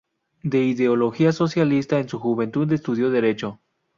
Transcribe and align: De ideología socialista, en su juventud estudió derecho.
De 0.41 0.63
ideología 0.63 1.31
socialista, 1.31 1.99
en 1.99 2.09
su 2.09 2.17
juventud 2.17 2.73
estudió 2.73 3.11
derecho. 3.11 3.59